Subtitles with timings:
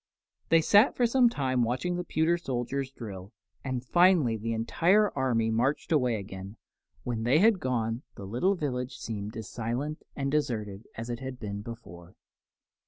[0.49, 5.51] They sat for some time watching the pewter soldiers drill, and finally the entire army
[5.51, 6.57] marched away again.
[7.03, 11.39] When they had gone, the little village seemed as silent and deserted as it had
[11.39, 12.15] been before.